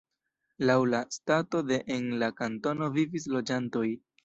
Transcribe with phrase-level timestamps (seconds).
[0.69, 3.89] Laŭ la stato de en la kantono vivis loĝantoj.